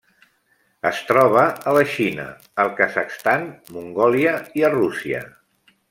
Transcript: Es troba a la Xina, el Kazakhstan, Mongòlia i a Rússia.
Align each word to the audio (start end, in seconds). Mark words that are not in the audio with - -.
Es 0.89 1.01
troba 1.09 1.43
a 1.71 1.73
la 1.77 1.83
Xina, 1.97 2.25
el 2.65 2.73
Kazakhstan, 2.81 3.47
Mongòlia 3.79 4.33
i 4.63 4.67
a 4.71 4.77
Rússia. 4.79 5.23